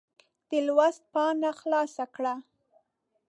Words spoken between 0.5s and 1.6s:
لوست پاڼه